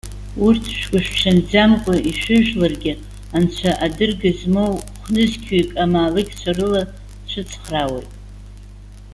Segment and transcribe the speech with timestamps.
[0.45, 2.93] Урҭ шәгәышәҽанӡамкәа ишәыжәларгьы,
[3.35, 6.81] Анцәа адырга змоу хә-нызқьҩык амаалықьцәа рыла
[7.25, 8.11] дшәыцхраауеит.